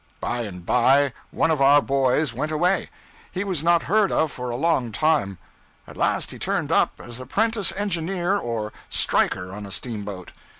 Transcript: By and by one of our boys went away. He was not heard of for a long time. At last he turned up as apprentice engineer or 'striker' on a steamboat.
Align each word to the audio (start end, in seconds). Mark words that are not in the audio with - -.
By 0.19 0.41
and 0.45 0.65
by 0.65 1.13
one 1.29 1.51
of 1.51 1.61
our 1.61 1.79
boys 1.79 2.33
went 2.33 2.51
away. 2.51 2.89
He 3.31 3.43
was 3.43 3.61
not 3.61 3.83
heard 3.83 4.11
of 4.11 4.31
for 4.31 4.49
a 4.49 4.55
long 4.55 4.91
time. 4.91 5.37
At 5.85 5.95
last 5.95 6.31
he 6.31 6.39
turned 6.39 6.71
up 6.71 6.99
as 6.99 7.19
apprentice 7.19 7.71
engineer 7.77 8.35
or 8.35 8.73
'striker' 8.89 9.51
on 9.51 9.63
a 9.67 9.71
steamboat. 9.71 10.31